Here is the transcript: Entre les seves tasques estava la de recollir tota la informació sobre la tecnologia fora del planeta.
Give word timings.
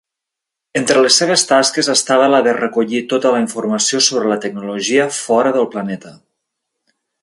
Entre 0.79 1.03
les 1.07 1.17
seves 1.21 1.43
tasques 1.51 1.91
estava 1.95 2.31
la 2.35 2.41
de 2.49 2.55
recollir 2.59 3.03
tota 3.13 3.35
la 3.37 3.45
informació 3.45 4.03
sobre 4.09 4.35
la 4.35 4.41
tecnologia 4.49 5.09
fora 5.23 5.57
del 5.61 5.73
planeta. 5.77 6.21